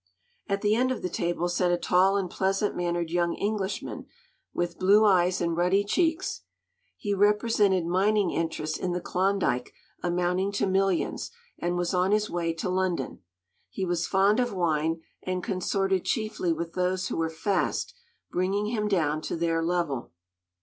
[0.47, 4.07] At the end of the table sat a tall and pleasant mannered young Englishman,
[4.51, 6.41] with blue eyes and ruddy cheeks.
[6.97, 11.29] He represented mining interests in the Klondyke amounting to millions,
[11.59, 13.21] and was on his way to London.
[13.69, 17.93] He was fond of wine, and consorted chiefly with those who were fast
[18.31, 20.13] bringing him down to their level.